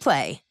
[0.00, 0.42] Play.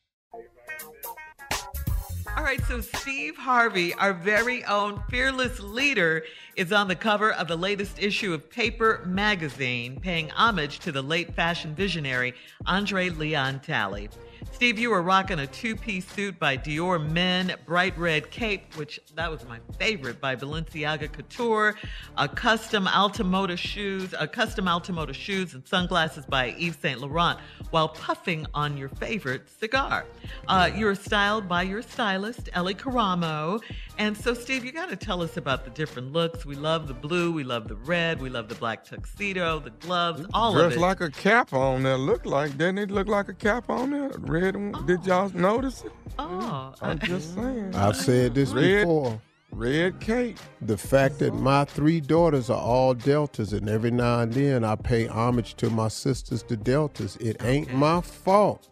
[2.37, 6.23] All right, so Steve Harvey, our very own fearless leader,
[6.55, 11.01] is on the cover of the latest issue of Paper magazine, paying homage to the
[11.01, 12.33] late fashion visionary
[12.65, 14.09] Andre Leon Talley.
[14.51, 19.31] Steve, you were rocking a two-piece suit by Dior Men, bright red cape, which that
[19.31, 21.73] was my favorite by Balenciaga Couture,
[22.15, 27.39] a custom Altamoda shoes, a custom Altamoda shoes and sunglasses by Yves Saint Laurent,
[27.71, 30.05] while puffing on your favorite cigar.
[30.47, 33.59] Uh, you were styled by your stylist Elly Karamoh,
[33.97, 36.45] and so Steve, you got to tell us about the different looks.
[36.45, 40.23] We love the blue, we love the red, we love the black tuxedo, the gloves,
[40.35, 40.85] all Dressed of it.
[40.85, 41.97] like a cap on there.
[41.97, 44.11] Looked like, didn't it look like a cap on there?
[44.19, 44.85] Red one.
[44.85, 45.05] Did oh.
[45.05, 45.91] y'all notice it?
[46.19, 47.75] Oh, I'm just saying.
[47.75, 49.21] I've said this Red- before.
[49.53, 50.39] Red cape.
[50.61, 51.35] The fact that oh.
[51.35, 55.69] my three daughters are all deltas, and every now and then I pay homage to
[55.69, 57.17] my sisters, the deltas.
[57.17, 58.69] It ain't my fault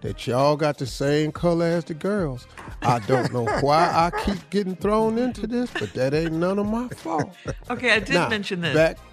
[0.00, 2.46] that y'all got the same color as the girls.
[2.82, 6.66] I don't know why I keep getting thrown into this, but that ain't none of
[6.66, 7.34] my fault.
[7.68, 8.74] Okay, I did Now, mention this.
[8.74, 9.09] Back, M-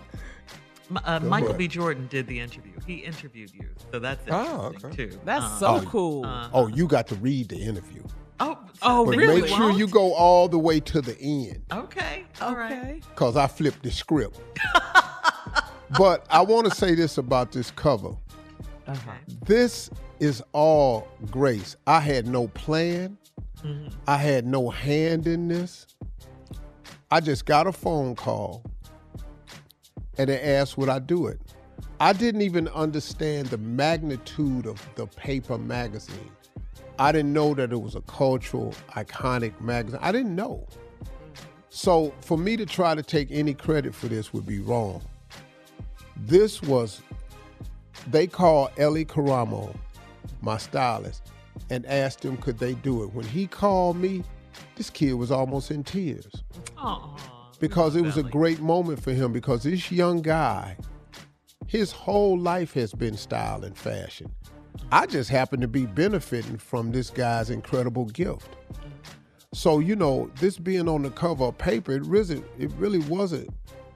[1.03, 1.53] uh, Michael.
[1.53, 1.67] B.
[1.67, 2.73] Jordan did the interview.
[2.85, 4.95] He interviewed you, so that's Oh, okay.
[4.95, 5.19] too.
[5.25, 6.25] That's Um, so Oh, cool.
[6.25, 8.03] uh, oh, you got to read the interview.
[8.39, 9.41] oh, Oh, But really?
[9.41, 11.61] make sure you go all the way to the end.
[11.71, 12.71] Okay, all right.
[12.71, 13.01] okay.
[13.09, 14.39] because I flipped the script.
[15.97, 18.15] but I want to say this about this cover.
[18.87, 19.11] Uh-huh.
[19.45, 19.89] This
[20.19, 21.75] is all grace.
[21.85, 23.17] I had no plan.
[24.07, 25.87] I had no hand in this.
[27.11, 28.63] I just got a phone call
[30.17, 31.39] and they asked would I do it.
[31.99, 36.31] I didn't even understand the magnitude of the paper magazine.
[36.99, 39.99] I didn't know that it was a cultural, iconic magazine.
[40.01, 40.67] I didn't know.
[41.69, 45.01] So for me to try to take any credit for this would be wrong.
[46.15, 47.01] This was,
[48.09, 49.75] they called Elly Karamoh,
[50.41, 51.29] my stylist,
[51.69, 53.13] and asked him could they do it.
[53.13, 54.23] When he called me,
[54.75, 56.43] this kid was almost in tears
[56.77, 60.77] Aw, because it was a great moment for him because this young guy,
[61.65, 64.31] his whole life has been style and fashion.
[64.91, 68.47] I just happen to be benefiting from this guy's incredible gift.
[69.53, 73.49] So, you know, this being on the cover of paper, it really, it really wasn't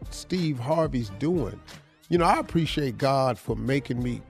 [0.09, 1.59] Steve Harvey's doing,
[2.09, 4.21] you know, I appreciate God for making me,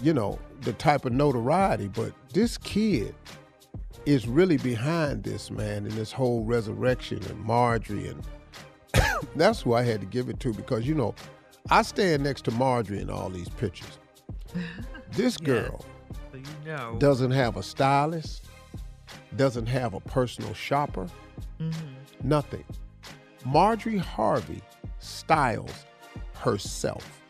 [0.00, 3.14] you know, the type of notoriety, but this kid
[4.06, 8.06] is really behind this, man, and this whole resurrection and Marjorie.
[8.06, 8.24] And
[9.36, 11.14] that's who I had to give it to because, you know,
[11.70, 13.98] I stand next to Marjorie in all these pictures.
[15.12, 15.84] This girl
[16.30, 16.94] So you know.
[17.00, 18.44] doesn't have a stylist,
[19.34, 21.08] doesn't have a personal shopper,
[21.60, 21.88] mm-hmm.
[22.22, 22.64] nothing.
[23.44, 24.62] Marjorie Harvey
[25.00, 25.84] styles
[26.34, 27.20] herself.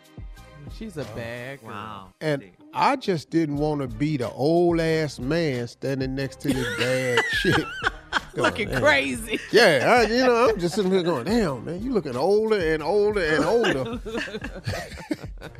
[0.76, 1.70] She's a oh, bad girl.
[1.70, 2.12] Wow.
[2.20, 6.79] And I just didn't want to be the old ass man standing next to this
[6.79, 7.67] bad chick.
[8.37, 9.38] Looking "Damn." crazy.
[9.53, 12.82] Yeah, I, you know, I'm just sitting here going, damn, man, you looking older and
[12.82, 14.00] older and older.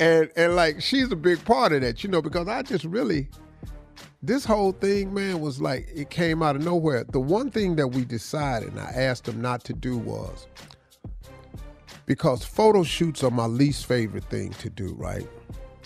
[0.00, 3.28] and and like she's a big part of that, you know, because I just really
[4.22, 7.04] this whole thing, man, was like it came out of nowhere.
[7.04, 10.46] The one thing that we decided, and I asked them not to do was
[12.06, 15.28] because photo shoots are my least favorite thing to do, right?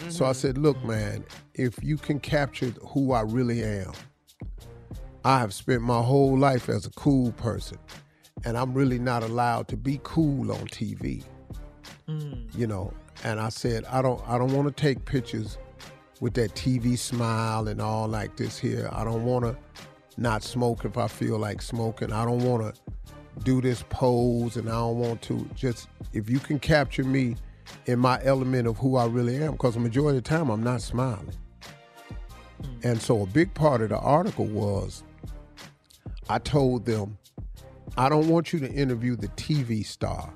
[0.09, 0.33] So I mm-hmm.
[0.39, 1.25] said, look, man,
[1.55, 3.93] if you can capture who I really am,
[5.29, 7.77] I have spent my whole life as a cool person,
[8.47, 11.23] and I'm really not allowed to be cool on TV.
[12.09, 12.47] Mm.
[12.57, 12.95] You know,
[13.25, 15.59] and I said, I don't I don't want to take pictures
[16.23, 18.89] with that TV smile and all like this here.
[18.91, 19.55] I don't want to
[20.17, 22.11] not smoke if I feel like smoking.
[22.11, 22.81] I don't want to
[23.45, 27.37] do this pose and I don't want to just if you can capture me
[27.85, 30.63] in my element of who I really am because the majority of the time I'm
[30.63, 31.35] not smiling.
[32.63, 32.81] Hmm.
[32.83, 35.05] And so a big part of the article was
[36.29, 37.19] I told them
[37.97, 40.33] I don't want you to interview the TV star,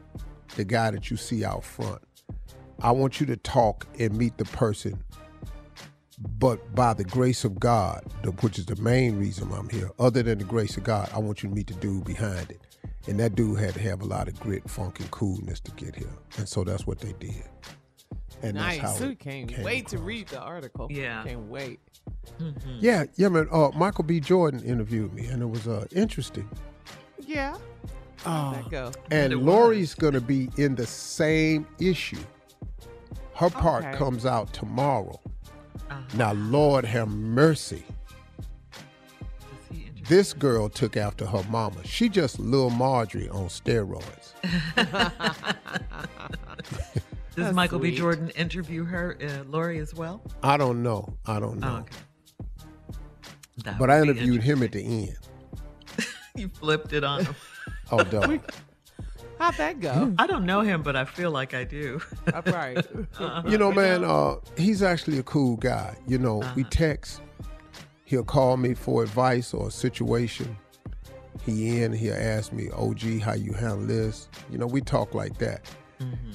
[0.57, 2.03] the guy that you see out front.
[2.81, 5.03] I want you to talk and meet the person
[6.39, 8.05] but by the grace of God,
[8.41, 11.43] which is the main reason I'm here, other than the grace of God, I want
[11.43, 12.61] you to meet the dude behind it.
[13.09, 15.97] And that dude had to have a lot of grit, funk, and coolness to get
[15.97, 16.13] here.
[16.39, 17.45] And so that's what they did.
[18.43, 18.81] And nice.
[18.81, 20.89] that's how So can't came wait to read the article.
[20.91, 21.23] Yeah.
[21.25, 21.79] Can't wait.
[22.81, 23.47] Yeah, yeah, man.
[23.53, 24.19] Uh, Michael B.
[24.19, 26.49] Jordan interviewed me, and it was uh, interesting.
[27.21, 27.57] Yeah.
[28.25, 28.93] How'd that go?
[29.11, 32.19] And Lori's going to be in the same issue.
[33.35, 33.97] Her part Okay.
[33.97, 35.21] comes out tomorrow.
[35.91, 36.01] Uh-huh.
[36.15, 37.85] Now, Lord have mercy.
[40.09, 41.77] This girl took after her mama.
[41.85, 44.33] She just little Marjorie on steroids.
[47.35, 47.97] Does That's Michael B.
[47.97, 50.23] Jordan interview her, uh, Lori, as well?
[50.43, 51.17] I don't know.
[51.25, 51.77] I don't know.
[51.77, 53.77] Oh, okay.
[53.79, 55.17] But I interviewed him at the end.
[56.35, 57.35] You flipped it on him.
[57.91, 58.41] Oh, dog.
[59.39, 60.15] How'd that go?
[60.19, 62.01] I don't know him, but I feel like I do.
[62.33, 62.83] All right.
[63.47, 65.95] You know, man, uh, he's actually a cool guy.
[66.07, 67.21] You know, we text.
[68.07, 70.57] He'll call me for advice or a situation.
[71.45, 74.29] He in, he'll ask me, OG, how you handle this?
[74.51, 75.63] You know, we talk like that.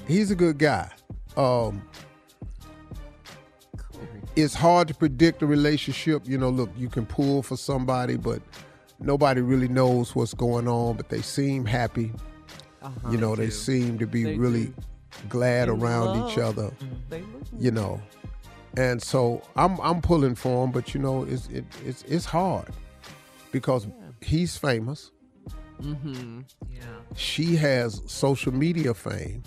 [0.08, 0.90] He's a good guy.
[1.36, 1.82] Um,
[4.36, 6.24] it's hard to predict a relationship.
[6.26, 8.42] You know, look, you can pull for somebody, but
[9.00, 12.12] nobody really knows what's going on, but they seem happy.
[12.84, 13.10] Uh-huh.
[13.12, 14.76] you know, they, seem to be They really do.
[15.30, 16.32] glad In around love.
[16.32, 16.72] each other
[17.10, 17.24] They
[17.60, 18.00] you know.
[18.78, 22.70] And so I'm I'm pulling for him, but you know, it's it, it's it's hard
[23.52, 23.88] because
[24.22, 25.12] he's famous.
[25.82, 26.42] Mm-hmm.
[26.72, 26.82] Yeah.
[27.16, 29.42] She has social media fame,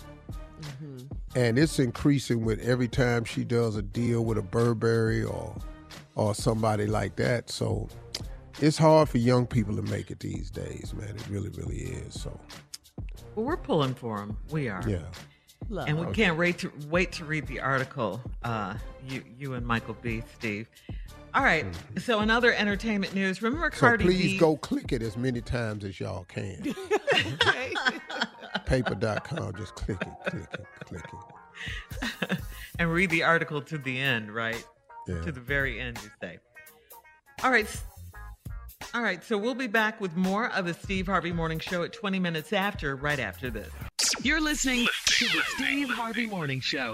[1.35, 5.55] and it's increasing with every time she does a deal with a Burberry or
[6.15, 7.49] or somebody like that.
[7.49, 7.87] So
[8.59, 11.09] it's hard for young people to make it these days, man.
[11.15, 12.19] It really, really is.
[12.21, 12.37] So
[13.35, 14.37] Well, we're pulling for him.
[14.51, 14.83] We are.
[14.87, 14.99] yeah.
[15.69, 15.87] Love.
[15.87, 18.19] And we can't wait to wait to read the article.
[18.43, 18.73] Uh,
[19.07, 20.21] you you and Michael B.
[20.37, 20.67] Steve.
[21.33, 21.65] All right.
[21.97, 24.01] So another entertainment news, remember Mm-hmm.
[24.01, 24.37] So please B?
[24.37, 26.61] go click it as many times as y'all can.
[28.65, 31.05] Paper.com, just click it, click it, click
[32.31, 32.37] it.
[32.79, 34.63] and read the article to the end, right?
[35.07, 35.21] Yeah.
[35.21, 36.39] To the very end, you say.
[37.43, 37.67] All right.
[38.93, 39.23] All right.
[39.23, 42.51] So we'll be back with more of the Steve Harvey Morning Show at 20 minutes
[42.53, 43.69] after, right after this.
[44.21, 46.93] You're listening to the Steve Harvey Morning Show.